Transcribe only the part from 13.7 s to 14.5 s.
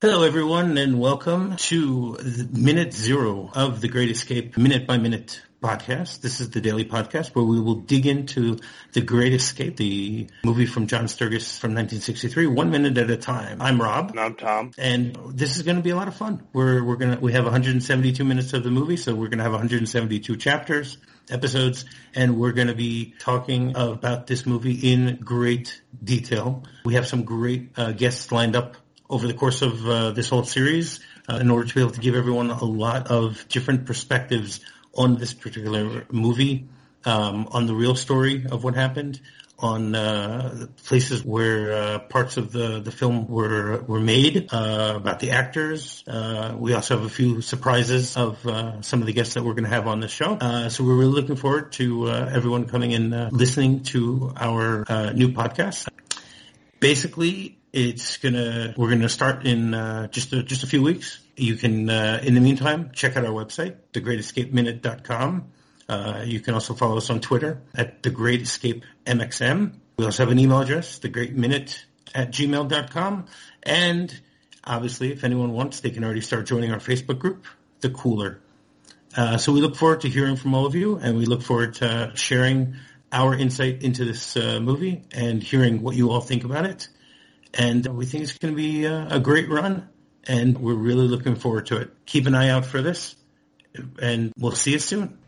Rob. And I'm